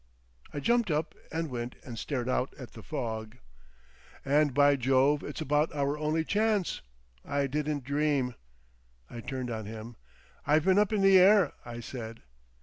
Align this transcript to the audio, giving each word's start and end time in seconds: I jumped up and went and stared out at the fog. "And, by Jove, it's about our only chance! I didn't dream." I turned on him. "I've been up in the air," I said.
I 0.51 0.59
jumped 0.59 0.89
up 0.89 1.13
and 1.31 1.51
went 1.51 1.75
and 1.85 1.99
stared 1.99 2.27
out 2.27 2.55
at 2.57 2.71
the 2.71 2.81
fog. 2.81 3.37
"And, 4.25 4.51
by 4.51 4.75
Jove, 4.75 5.21
it's 5.21 5.41
about 5.41 5.71
our 5.75 5.95
only 5.95 6.25
chance! 6.25 6.81
I 7.23 7.45
didn't 7.45 7.83
dream." 7.83 8.33
I 9.11 9.19
turned 9.21 9.51
on 9.51 9.67
him. 9.67 9.97
"I've 10.43 10.65
been 10.65 10.79
up 10.79 10.91
in 10.91 11.01
the 11.01 11.19
air," 11.19 11.51
I 11.63 11.81
said. 11.81 12.23